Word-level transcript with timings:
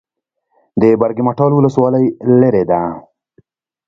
د 0.79 0.81
برګ 1.01 1.17
مټال 1.27 1.51
ولسوالۍ 1.55 2.05
لیرې 2.39 2.63
ده 2.69 2.81